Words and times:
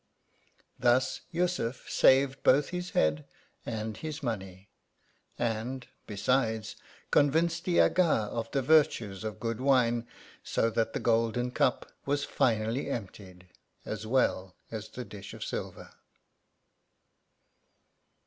Thus, 0.79 1.21
Yussuf 1.29 1.87
saved 1.87 2.41
both 2.41 2.69
his 2.69 2.89
head 2.89 3.23
and 3.67 3.95
his 3.97 4.23
money; 4.23 4.67
and, 5.37 5.85
besides, 6.07 6.75
convinced 7.11 7.65
the 7.65 7.79
Aga 7.81 8.01
of 8.31 8.49
the 8.49 8.63
virtues 8.63 9.23
of 9.23 9.39
good 9.39 9.61
wine; 9.61 10.07
so 10.43 10.71
that 10.71 10.93
the 10.93 10.99
golden 10.99 11.51
cup 11.51 11.91
was 12.07 12.23
finally 12.25 12.89
emptied, 12.89 13.47
as 13.85 14.07
well 14.07 14.55
as 14.71 14.89
the 14.89 15.05
dish 15.05 15.35
of 15.35 15.43
silver. 15.45 15.91